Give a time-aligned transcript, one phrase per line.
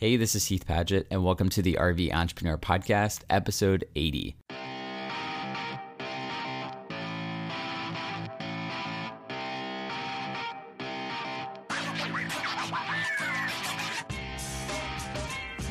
[0.00, 4.36] Hey, this is Heath Padgett, and welcome to the RV Entrepreneur Podcast, episode 80.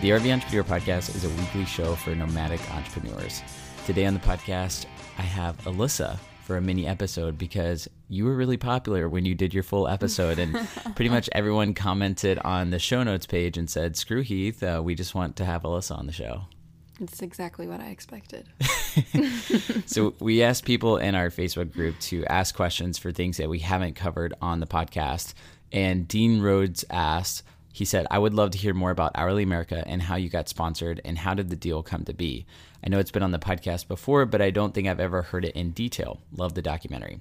[0.01, 3.41] The RV Entrepreneur Podcast is a weekly show for nomadic entrepreneurs.
[3.85, 4.87] Today on the podcast,
[5.17, 9.53] I have Alyssa for a mini episode because you were really popular when you did
[9.53, 10.53] your full episode, and
[10.95, 14.95] pretty much everyone commented on the show notes page and said, "Screw Heath, uh, we
[14.95, 16.43] just want to have Alyssa on the show."
[16.99, 18.47] It's exactly what I expected.
[19.85, 23.59] so we asked people in our Facebook group to ask questions for things that we
[23.59, 25.33] haven't covered on the podcast,
[25.71, 27.43] and Dean Rhodes asked.
[27.73, 30.49] He said, I would love to hear more about Hourly America and how you got
[30.49, 32.47] sponsored and how did the deal come to be.
[32.83, 35.45] I know it's been on the podcast before, but I don't think I've ever heard
[35.45, 36.19] it in detail.
[36.35, 37.19] Love the documentary.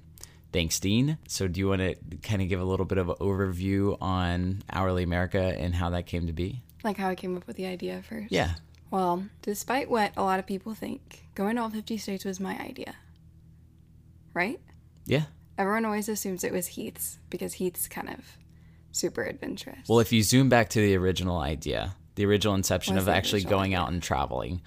[0.53, 1.17] Thanks, Dean.
[1.27, 4.63] So, do you want to kind of give a little bit of an overview on
[4.71, 6.63] Hourly America and how that came to be?
[6.83, 8.31] Like how I came up with the idea first?
[8.31, 8.51] Yeah.
[8.89, 12.57] Well, despite what a lot of people think, going to all 50 states was my
[12.59, 12.95] idea.
[14.33, 14.59] Right?
[15.05, 15.23] Yeah.
[15.57, 18.37] Everyone always assumes it was Heath's because Heath's kind of
[18.91, 19.89] super adventurous.
[19.89, 23.15] Well, if you zoom back to the original idea, the original inception What's of the
[23.15, 23.79] actually original going idea?
[23.79, 24.61] out and traveling,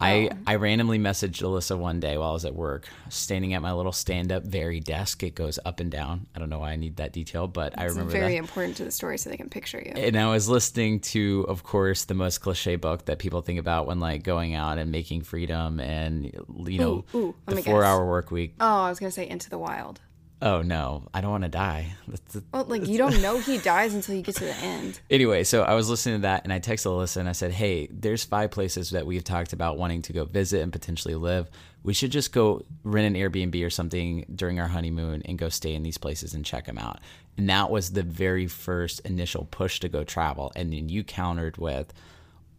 [0.00, 0.30] I.
[0.46, 3.92] I randomly messaged Alyssa one day while I was at work, standing at my little
[3.92, 5.22] stand up very desk.
[5.22, 6.26] It goes up and down.
[6.34, 8.38] I don't know why I need that detail, but I it's remember very that.
[8.38, 9.92] important to the story so they can picture you.
[9.92, 13.86] And I was listening to, of course, the most cliche book that people think about
[13.86, 16.24] when like going out and making freedom and,
[16.66, 17.88] you know, Ooh, ooh, the four guess.
[17.88, 18.54] hour work week.
[18.60, 20.00] oh, I was going to say Into the Wild.
[20.44, 21.94] Oh, no, I don't want to die.
[22.52, 25.00] Well, like you don't know he dies until you get to the end.
[25.08, 27.88] Anyway, so I was listening to that and I texted Alyssa and I said, Hey,
[27.90, 31.48] there's five places that we've talked about wanting to go visit and potentially live.
[31.82, 35.74] We should just go rent an Airbnb or something during our honeymoon and go stay
[35.74, 36.98] in these places and check them out.
[37.38, 40.52] And that was the very first initial push to go travel.
[40.56, 41.92] And then you countered with,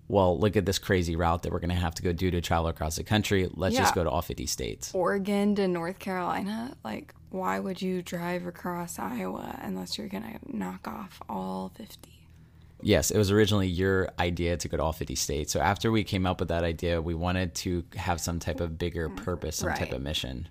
[0.07, 2.41] well, look at this crazy route that we're going to have to go do to
[2.41, 3.49] travel across the country.
[3.53, 4.93] Let's just go to all 50 states.
[4.93, 10.57] Oregon to North Carolina, like why would you drive across Iowa unless you're going to
[10.57, 12.09] knock off all 50?
[12.81, 15.51] Yes, it was originally your idea to go to all 50 states.
[15.51, 18.77] So after we came up with that idea, we wanted to have some type of
[18.77, 19.23] bigger mm-hmm.
[19.23, 20.47] purpose, some type of mission.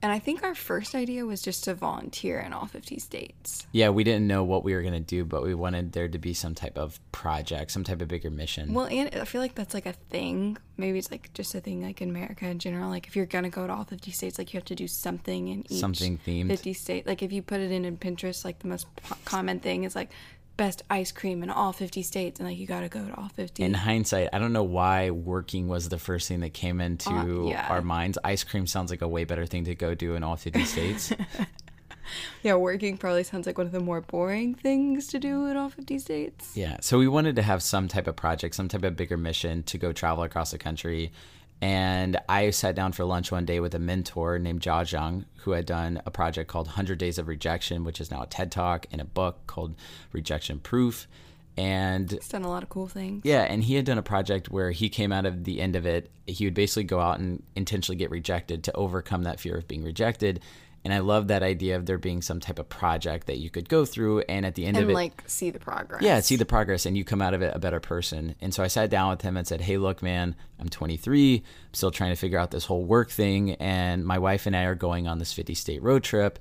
[0.00, 3.66] And I think our first idea was just to volunteer in all 50 states.
[3.72, 6.18] Yeah, we didn't know what we were going to do, but we wanted there to
[6.18, 8.74] be some type of project, some type of bigger mission.
[8.74, 10.56] Well, and I feel like that's like a thing.
[10.76, 12.90] Maybe it's like just a thing like in America in general.
[12.90, 14.86] Like if you're going to go to all 50 states, like you have to do
[14.86, 16.46] something in each Something themed.
[16.46, 17.06] 50 state.
[17.06, 19.96] Like if you put it in in Pinterest, like the most po- common thing is
[19.96, 20.10] like
[20.58, 22.38] best ice cream in all 50 states.
[22.38, 23.62] And like you got to go to all 50.
[23.62, 27.44] in hindsight, I don't know why working was the first thing that came into Uh,
[27.48, 27.66] yeah.
[27.70, 28.18] our minds.
[28.24, 31.12] Ice cream sounds like a way better thing to go do in all 50 states.
[32.42, 35.68] yeah, working probably sounds like one of the more boring things to do in all
[35.70, 36.52] 50 states.
[36.54, 36.78] Yeah.
[36.80, 39.78] So we wanted to have some type of project, some type of bigger mission to
[39.78, 41.12] go travel across the country.
[41.60, 45.52] And I sat down for lunch one day with a mentor named Jia Jiang, who
[45.52, 48.86] had done a project called 100 Days of Rejection, which is now a TED Talk,
[48.92, 49.74] and a book called
[50.12, 51.08] Rejection Proof.
[51.56, 53.22] And It's done a lot of cool things.
[53.24, 55.86] yeah, and he had done a project where he came out of the end of
[55.86, 56.08] it.
[56.24, 59.82] He would basically go out and intentionally get rejected to overcome that fear of being
[59.82, 60.40] rejected.
[60.84, 63.68] And I love that idea of there being some type of project that you could
[63.68, 66.02] go through, and at the end And of it, like see the progress.
[66.02, 68.34] yeah, see the progress and you come out of it a better person.
[68.40, 71.36] And so I sat down with him and said, Hey, look, man, I'm 23.
[71.36, 73.52] I'm still trying to figure out this whole work thing.
[73.54, 76.38] And my wife and I are going on this 50 state road trip.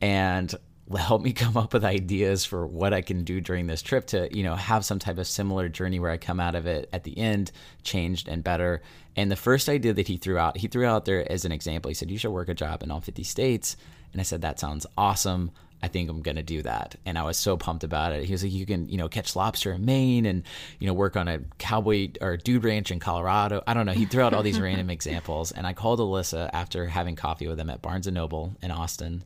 [0.00, 0.52] And
[0.94, 4.34] help me come up with ideas for what I can do during this trip to,
[4.36, 7.04] you know, have some type of similar journey where I come out of it at
[7.04, 7.50] the end
[7.82, 8.82] changed and better.
[9.16, 11.88] And the first idea that he threw out, he threw out there as an example.
[11.88, 13.76] He said, You should work a job in all 50 states.
[14.12, 15.50] And I said, That sounds awesome.
[15.82, 16.96] I think I'm gonna do that.
[17.04, 18.24] And I was so pumped about it.
[18.24, 20.42] He was like, you can, you know, catch lobster in Maine and,
[20.78, 23.62] you know, work on a cowboy or dude ranch in Colorado.
[23.66, 23.92] I don't know.
[23.92, 25.52] He threw out all these random examples.
[25.52, 29.22] And I called Alyssa after having coffee with him at Barnes and Noble in Austin.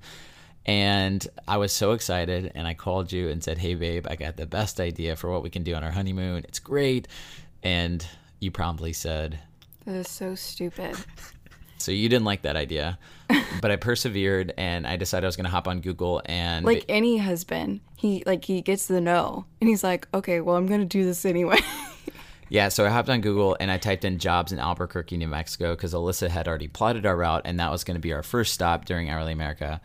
[0.67, 2.53] And I was so excited.
[2.55, 5.43] And I called you and said, Hey babe, I got the best idea for what
[5.43, 6.45] we can do on our honeymoon.
[6.45, 7.09] It's great.
[7.63, 8.07] And
[8.41, 9.39] you promptly said,
[9.87, 10.97] That is so stupid.
[11.79, 12.99] so you didn't like that idea,
[13.61, 16.85] but I persevered and I decided I was going to hop on Google and like
[16.89, 20.87] any husband he like he gets the no and he's like okay well i'm gonna
[20.87, 21.59] do this anyway
[22.53, 25.77] Yeah, so I hopped on Google and I typed in jobs in Albuquerque, New Mexico,
[25.77, 28.53] because Alyssa had already plotted our route, and that was going to be our first
[28.53, 29.81] stop during Hourly America.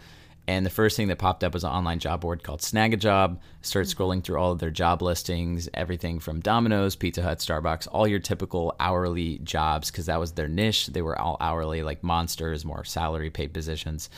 [0.47, 2.97] And the first thing that popped up was an online job board called Snag a
[2.97, 3.42] Job.
[3.62, 4.01] Started mm-hmm.
[4.01, 8.19] scrolling through all of their job listings, everything from Domino's, Pizza Hut, Starbucks, all your
[8.19, 10.88] typical hourly jobs, because that was their niche.
[10.88, 14.09] They were all hourly, like monsters, more salary paid positions.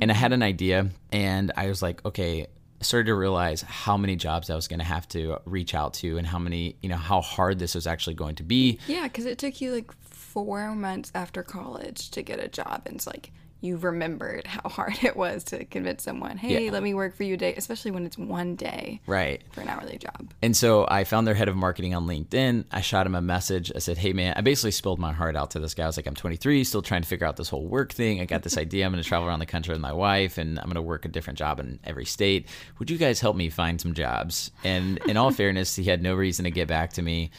[0.00, 0.34] And I had mm-hmm.
[0.34, 2.46] an idea, and I was like, okay,
[2.80, 5.94] I started to realize how many jobs I was going to have to reach out
[5.94, 8.78] to and how many, you know, how hard this was actually going to be.
[8.86, 12.82] Yeah, because it took you like four months after college to get a job.
[12.86, 16.70] And it's like you remembered how hard it was to convince someone, hey, Yeah.
[16.72, 19.42] let me work for you a day, especially when it's one day Right.
[19.52, 20.32] for an hourly job.
[20.42, 22.64] And so I found their head of marketing on LinkedIn.
[22.70, 23.70] I shot him a message.
[23.74, 25.84] I said, Hey, man, I basically spilled my heart out to this guy.
[25.84, 28.20] I was like, I'm 23, still trying to figure out this whole work thing.
[28.20, 28.86] I got this idea.
[28.86, 31.04] I'm going to travel around the country with my wife and I'm going to work
[31.04, 32.48] a different job in every state.
[32.78, 34.50] Would you guys help me find some jobs?
[34.64, 37.30] And in all fairness, he had no reason to get back to me.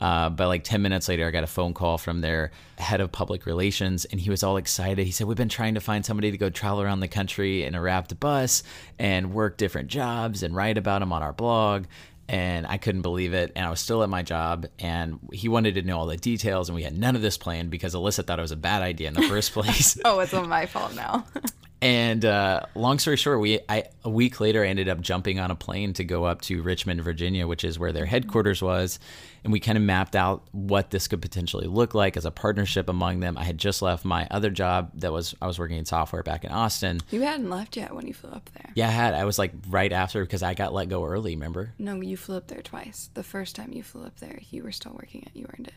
[0.00, 3.12] Uh, but like 10 minutes later, I got a phone call from their head of
[3.12, 5.06] public relations, and he was all excited.
[5.06, 7.74] He said, We've been trying to find somebody to go travel around the country in
[7.74, 8.62] a wrapped bus
[8.98, 11.86] and work different jobs and write about them on our blog.
[12.28, 13.52] And I couldn't believe it.
[13.54, 16.68] And I was still at my job, and he wanted to know all the details,
[16.68, 19.08] and we had none of this planned because Alyssa thought it was a bad idea
[19.08, 19.98] in the first place.
[20.04, 21.24] Oh, it's all my fault now.
[21.82, 25.50] And uh, long story short, we I, a week later I ended up jumping on
[25.50, 28.98] a plane to go up to Richmond, Virginia, which is where their headquarters was,
[29.44, 32.88] and we kind of mapped out what this could potentially look like as a partnership
[32.88, 33.36] among them.
[33.36, 36.44] I had just left my other job that was I was working in software back
[36.44, 37.00] in Austin.
[37.10, 38.72] you hadn't left yet when you flew up there.
[38.74, 41.34] Yeah, I had I was like right after because I got let go early.
[41.34, 41.74] Remember?
[41.78, 43.10] No, you flew up there twice.
[43.12, 45.74] The first time you flew up there, you were still working at You Earned It.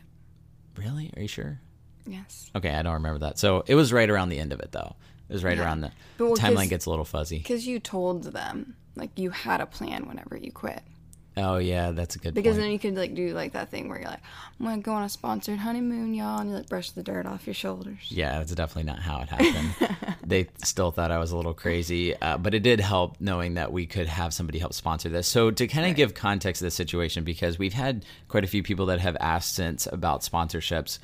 [0.80, 1.12] Really?
[1.14, 1.60] Are you sure?
[2.06, 2.50] Yes.
[2.56, 3.38] Okay, I don't remember that.
[3.38, 4.96] So it was right around the end of it though.
[5.30, 5.64] It was right Yeah.
[5.64, 7.38] around the well, timeline gets a little fuzzy.
[7.38, 10.82] Because you told them, like, you had a plan whenever you quit.
[11.36, 12.34] Oh yeah, that's a good point.
[12.34, 12.64] Because point.
[12.64, 14.20] then you could, like, do, like, that thing where you're like,
[14.58, 17.24] I'm going to go on a sponsored honeymoon, y'all, and you, like, brush the dirt
[17.24, 17.98] off your shoulders.
[18.08, 20.16] Yeah, that's definitely not how it happened.
[20.26, 23.72] they still thought I was a little crazy, uh, but it did help knowing that
[23.72, 25.28] we could have somebody help sponsor this.
[25.28, 28.64] So, to kind of give context to the situation, because we've had quite a few
[28.64, 30.98] people that have asked since about sponsorships.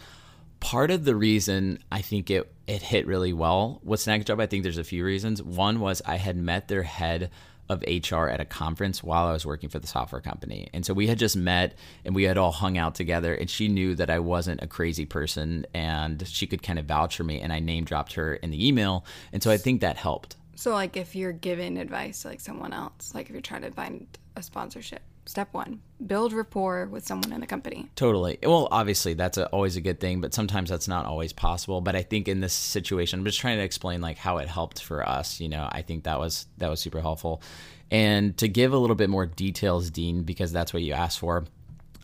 [0.61, 4.47] Part of the reason I think it it hit really well with Snag Job, I
[4.47, 5.43] think there's a few reasons.
[5.43, 7.31] One was I had met their head
[7.69, 10.69] of HR at a conference while I was working for the software company.
[10.73, 11.75] And so we had just met
[12.05, 15.05] and we had all hung out together and she knew that I wasn't a crazy
[15.05, 18.51] person and she could kind of vouch for me and I name dropped her in
[18.51, 19.05] the email.
[19.33, 20.37] And so I think that helped.
[20.55, 23.71] So, like, if you're giving advice to, like, someone else, like, if you're trying to
[23.73, 24.07] find
[24.37, 27.89] a sponsorship, step one, build rapport with someone in the company.
[27.97, 28.39] Totally.
[28.43, 31.81] Well, obviously that's a, always a good thing, but sometimes that's not always possible.
[31.81, 34.83] But I think in this situation, I'm just trying to explain like how it helped
[34.83, 35.41] for us.
[35.41, 37.43] You know, I think that was that was super helpful.
[37.91, 41.45] And to give a little bit more details, Dean, because that's what you asked for.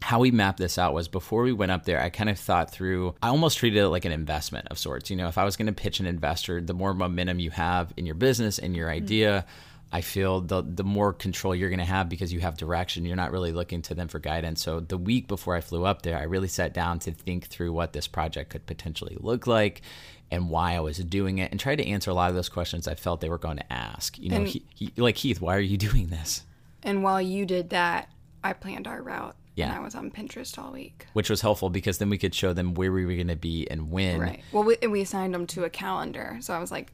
[0.00, 2.72] How we mapped this out was before we went up there, I kind of thought
[2.72, 5.10] through, I almost treated it like an investment of sorts.
[5.10, 7.92] You know, if I was going to pitch an investor, the more momentum you have
[7.96, 8.96] in your business and your hmm.
[8.96, 9.46] idea,
[9.94, 13.04] I feel the the more control you're going to have because you have direction.
[13.04, 14.62] You're not really looking to them for guidance.
[14.62, 17.72] So the week before I flew up there, I really sat down to think through
[17.72, 19.82] what this project could potentially look like
[20.30, 22.88] and why I was doing it and tried to answer a lot of those questions
[22.88, 24.18] I felt they were going to ask.
[24.18, 26.42] You know, And- he, he, like Heath, why are you doing this?
[26.82, 28.08] And while you did that,
[28.42, 29.36] I planned our route.
[29.54, 29.66] Yeah.
[29.66, 31.06] And I was on Pinterest all week.
[31.12, 33.70] Which was helpful because then we could show them where we were going to be
[33.70, 34.18] and when.
[34.18, 34.42] Right.
[34.50, 36.38] Well, we, and we assigned them to a calendar.
[36.40, 36.90] So I was like,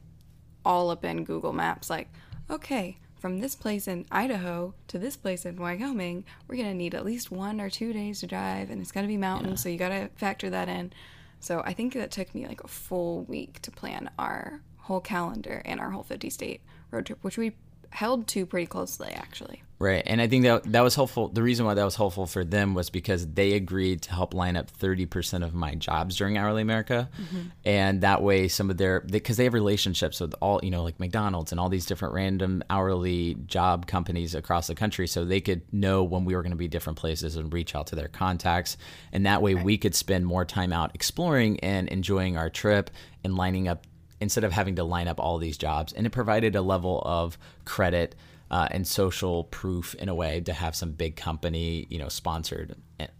[0.65, 2.09] all up in Google Maps, like,
[2.49, 6.95] okay, from this place in Idaho to this place in Wyoming, we're going to need
[6.95, 9.61] at least one or two days to drive, and it's going to be mountains.
[9.61, 10.93] So you got to factor that in.
[11.41, 15.61] So I think that took me like a full week to plan our whole calendar
[15.65, 16.61] and our whole 50 state
[16.91, 17.53] road trip, which we
[17.89, 19.63] held to pretty closely, actually.
[19.79, 20.03] Right.
[20.05, 21.29] And I think that that was helpful.
[21.29, 24.57] The reason why that was helpful for them was because they agreed to help line
[24.57, 27.09] up 30% of my jobs during Hourly America.
[27.17, 27.41] Mm-hmm.
[27.63, 30.99] And that way, some of their, because they have relationships with all, you know, like
[30.99, 35.07] McDonald's and all these different random hourly job companies across the country.
[35.07, 37.87] So they could know when we were going to be different places and reach out
[37.87, 38.75] to their contacts.
[39.13, 42.89] And that way, we could spend more time out exploring and enjoying our trip
[43.23, 43.85] and lining up
[44.21, 45.93] instead of having to line up all these jobs.
[45.93, 48.15] And it provided a level of credit
[48.51, 52.75] uh, and social proof in a way to have some big company, you know, sponsored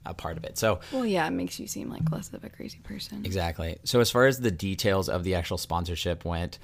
[0.06, 0.58] a part of it.
[0.58, 3.26] So Well, yeah, it makes you seem like less of a crazy person.
[3.26, 3.78] exactly.
[3.84, 6.58] So as far as the details of the actual sponsorship went,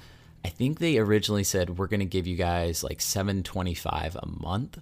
[0.44, 4.16] I think they originally said we're going to give you guys like seven twenty five
[4.16, 4.78] a month,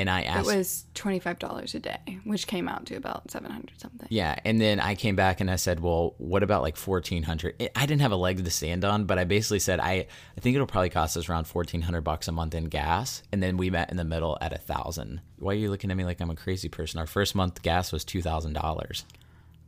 [0.00, 4.08] and I It was $25 a day, which came out to about 700 something.
[4.10, 7.70] Yeah, and then I came back and I said, "Well, what about like fourteen hundred?
[7.76, 10.54] I didn't have a leg to stand on, but I basically said I I think
[10.54, 13.70] it'll probably cost us around fourteen hundred bucks a month in gas, and then we
[13.70, 15.20] met in the middle at a thousand.
[15.38, 16.98] Why are you looking at me like I'm a crazy person?
[16.98, 19.04] Our first month gas was two thousand dollars.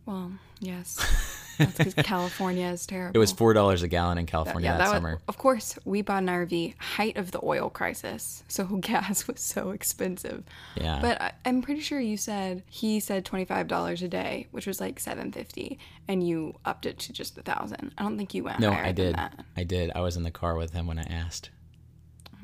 [0.07, 1.39] Well, yes.
[1.65, 3.17] That's because California is terrible.
[3.17, 5.19] It was four dollars a gallon in California that, was- summer.
[5.29, 9.71] of course, we bought an RV height of the oil crisis, so gas was so
[9.71, 10.45] expensive.
[10.77, 10.99] Yeah.
[11.01, 14.67] But I, I'm pretty sure you said he said twenty five dollars a day, which
[14.67, 15.79] was like seven fifty,
[16.09, 17.93] and you upped it to just a thousand.
[17.99, 19.15] I don't think you went no, I than did.
[19.17, 19.45] that.
[19.57, 19.91] I did.
[19.95, 21.51] I was in the car with him when I asked.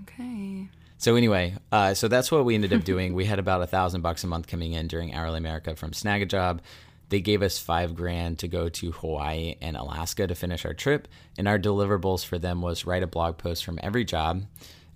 [0.03, 0.69] Okay.
[1.01, 3.15] So anyway, uh, so that's what we ended up doing.
[3.15, 6.23] we had about a thousand bucks a month coming in during Hourly America from Snag
[6.23, 6.61] a Job.
[7.09, 11.09] They gave us five grand to go to Hawaii and Alaska to finish our trip,
[11.37, 14.45] and our deliverables for them was write a blog post from every job.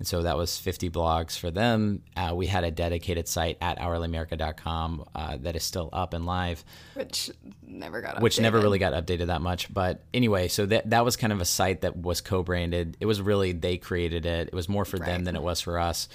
[0.03, 2.03] And so that was 50 blogs for them.
[2.17, 6.65] Uh, we had a dedicated site at hourlyamerica.com uh, that is still up and live.
[6.95, 7.31] Which
[7.65, 9.73] never got Which never really got updated that much.
[9.73, 12.97] But anyway, so that, that was kind of a site that was co branded.
[12.99, 14.49] It was really, they created it.
[14.49, 16.09] It was more for them than it was for us.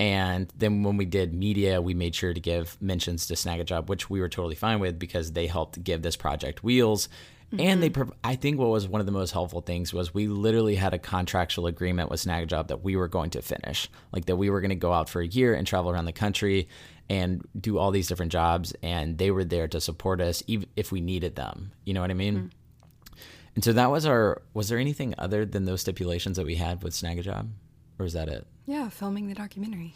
[0.00, 3.64] And then when we did media, we made sure to give mentions to Snag a
[3.64, 7.10] Job, which we were totally fine with because they helped give this project wheels.
[7.58, 8.10] And they, mm-hmm.
[8.24, 10.98] I think what was one of the most helpful things was we literally had a
[10.98, 14.48] contractual agreement with Snag a Job that we were going to finish, like that we
[14.48, 16.68] were going to go out for a year and travel around the country
[17.10, 18.72] and do all these different jobs.
[18.82, 21.72] And they were there to support us, even if we needed them.
[21.84, 22.36] You know what I mean?
[22.36, 23.16] Mm-hmm.
[23.56, 24.40] And so that was our.
[24.54, 27.50] Was there anything other than those stipulations that we had with Snag a Job,
[27.98, 28.46] or is that it?
[28.70, 29.94] Yeah, filming the documentary.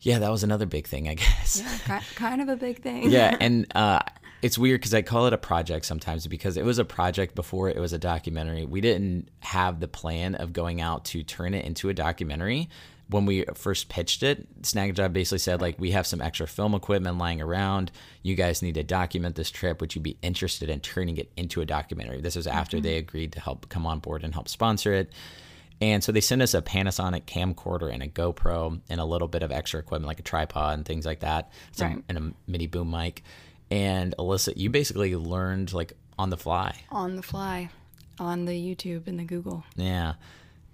[0.00, 1.62] Yeah, that was another big thing, I guess.
[1.88, 3.10] Yeah, kind of a big thing.
[3.12, 4.00] yeah, and uh,
[4.42, 7.68] it's weird because I call it a project sometimes because it was a project before
[7.68, 8.66] it was a documentary.
[8.66, 12.68] We didn't have the plan of going out to turn it into a documentary.
[13.08, 16.74] When we first pitched it, Snag Job basically said like, "We have some extra film
[16.74, 17.92] equipment lying around.
[18.22, 19.80] You guys need to document this trip.
[19.80, 23.32] Would you be interested in turning it into a documentary?" This was after they agreed
[23.34, 25.12] to help come on board and help sponsor it.
[25.80, 29.42] And so they sent us a Panasonic camcorder and a GoPro and a little bit
[29.44, 32.02] of extra equipment like a tripod and things like that, Right.
[32.08, 33.22] and a mini boom mic.
[33.70, 36.74] And Alyssa, you basically learned like on the fly.
[36.90, 37.68] On the fly,
[38.18, 39.62] on the YouTube and the Google.
[39.76, 40.14] Yeah.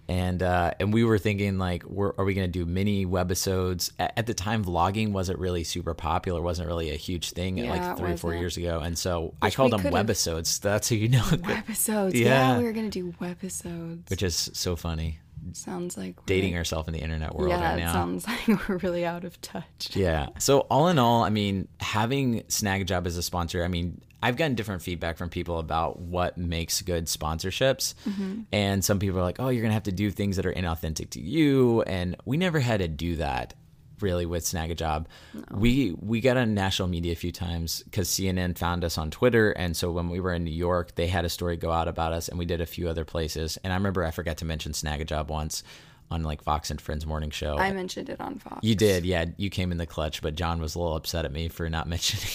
[0.06, 3.90] And uh, and we were thinking like, we're, are we going to do mini webisodes?
[3.98, 6.42] At, at the time, vlogging wasn't really super popular.
[6.42, 8.80] wasn't really a huge thing Yeah, like three or four years ago.
[8.80, 10.60] And so I called them webisodes.
[10.60, 12.14] That's how you know, Webisodes.
[12.14, 12.52] Yeah.
[12.52, 12.58] Yeah.
[12.58, 14.10] we were gonna do webisodes.
[14.10, 15.18] which is so funny.
[15.52, 17.92] Sounds like we're- Dating ourselves in the internet world Yeah, right it now.
[17.92, 19.90] sounds like we're really out of touch.
[19.94, 20.28] Yeah.
[20.38, 24.00] So all in all, I mean, having Snag a Job as a sponsor, I mean,
[24.22, 27.94] I've gotten different feedback from people about what makes good sponsorships.
[28.08, 28.40] Mm-hmm.
[28.52, 30.52] And some people are like, "Oh, you're going to have to do things that are
[30.52, 33.52] inauthentic to you." And we never had to do that
[34.00, 35.08] really with Snag a Job.
[35.50, 39.52] We we got on national media a few times cuz CNN found us on Twitter
[39.52, 42.12] and so when we were in New York, they had a story go out about
[42.12, 43.58] us and we did a few other places.
[43.64, 45.62] And I remember I forgot to mention Snag a Job once
[46.10, 47.56] on like Fox and Friends morning show.
[47.56, 48.58] I mentioned it on Fox.
[48.62, 49.26] You did, yeah.
[49.36, 51.88] You came in the clutch, but John was a little upset at me for not
[51.94, 52.28] mentioning.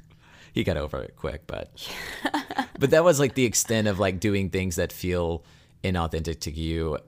[0.52, 1.70] he got over it quick, but
[2.78, 5.44] but that was like the extent of like doing things that feel
[5.82, 6.98] inauthentic to you,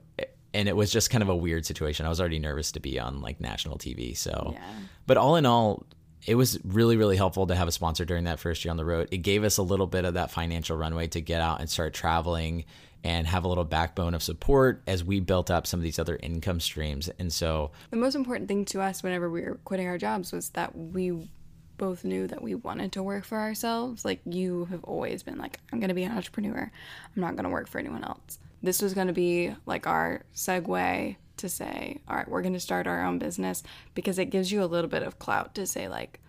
[0.55, 2.05] and it was just kind of a weird situation.
[2.05, 4.51] I was already nervous to be on like national TV, so.
[4.53, 4.63] Yeah.
[5.05, 5.85] But all in all,
[6.25, 8.85] it was really really helpful to have a sponsor during that first year on the
[8.85, 9.09] road.
[9.11, 11.93] It gave us a little bit of that financial runway to get out and start
[11.93, 12.65] traveling
[13.03, 16.17] and have a little backbone of support as we built up some of these other
[16.23, 17.07] income streams.
[17.19, 20.49] And so The most important thing to us whenever we were quitting our jobs was
[20.51, 21.29] that we
[21.77, 24.05] both knew that we wanted to work for ourselves.
[24.05, 26.71] Like you have always been like, I'm gonna be an entrepreneur.
[27.15, 28.39] I'm not gonna work for anyone else.
[28.61, 33.03] This was gonna be like our segue to say, all right, we're gonna start our
[33.03, 33.63] own business
[33.93, 36.19] because it gives you a little bit of clout to say like,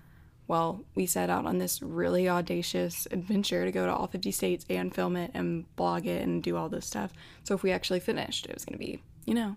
[0.49, 4.65] well, we set out on this really audacious adventure to go to all 50 states
[4.71, 7.13] and film it and blog it and do all this stuff.
[7.43, 9.57] So if we actually finished, it was to be, you know,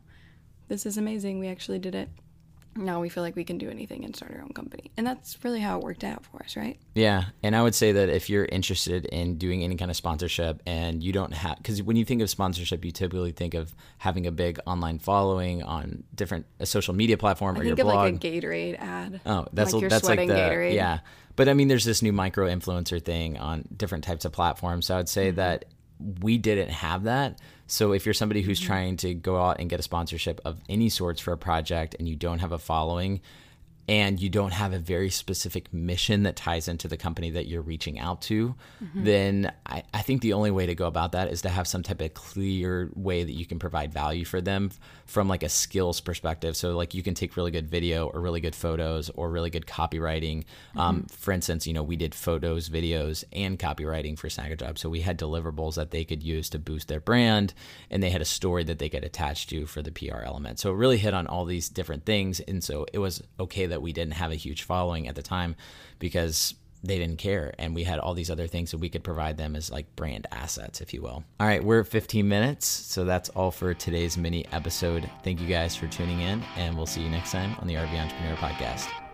[0.68, 1.40] this is amazing.
[1.40, 2.10] We actually did it.
[2.76, 4.92] Now we feel like we can do anything and start our own company.
[4.96, 6.78] And that's really how it worked out for us, right?
[6.96, 10.62] Yeah, and I would say that if you're interested in doing any kind of sponsorship
[10.66, 14.28] and you don't have, because when you think of sponsorship, you typically think of having
[14.28, 17.92] a big online following on different a social media platform or I your think of
[17.92, 18.14] blog.
[18.14, 19.22] like a Gatorade ad.
[19.26, 20.74] oh, that's like you're that's like the Gatorade.
[20.76, 21.00] yeah.
[21.36, 24.86] But I mean, there's this new micro influencer thing on different types of platforms.
[24.88, 25.36] So I'd say Mm-hmm.
[25.38, 25.66] that
[26.00, 27.40] we didn't have that.
[27.68, 28.48] So if you're somebody Mm-hmm.
[28.50, 31.96] who's trying to go out and get a sponsorship of any sorts for a project
[32.00, 33.22] and you don't have a following
[33.90, 37.64] and you don't have a very specific mission that ties into the company that you're
[37.64, 38.54] reaching out to,
[38.84, 39.04] Mm-hmm.
[39.04, 41.82] then I, I think the only way to go about that is to have some
[41.84, 44.72] type of clear way that you can provide value for them
[45.06, 46.56] from like a skills perspective.
[46.56, 49.66] So like you can take really good video or really good photos or really good
[49.66, 50.46] copywriting.
[50.76, 54.78] Um, for instance, you know, we did photos, videos, and copywriting for Snag a Job.
[54.78, 57.54] So we had deliverables that they could use to boost their brand
[57.90, 60.60] and they had a story that they could attach to for the PR element.
[60.60, 62.40] So it really hit on all these different things.
[62.42, 65.56] And so it was okay that we didn't have a huge following at the time
[66.00, 67.54] because they didn't care.
[67.58, 70.28] And we had all these other things that we could provide them as like brand
[70.32, 71.24] assets if you will.
[71.40, 75.10] All right we're at 15 minutes so that's all for today's mini episode.
[75.24, 77.94] Thank you guys for tuning in and we'll see you next time on the rv
[77.94, 79.09] entrepreneur podcast